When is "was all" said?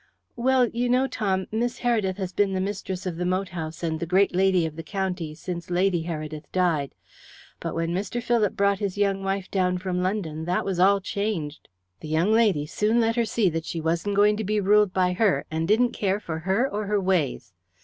10.65-11.01